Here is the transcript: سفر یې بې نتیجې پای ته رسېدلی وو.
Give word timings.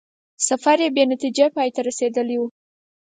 سفر 0.47 0.77
یې 0.83 0.89
بې 0.95 1.03
نتیجې 1.11 1.47
پای 1.55 1.69
ته 1.75 1.81
رسېدلی 1.87 2.37
وو. 2.39 2.47